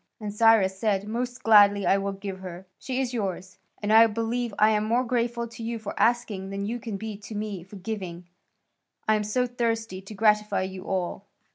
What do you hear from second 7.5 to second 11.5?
for giving; I am so thirsty to gratify you all."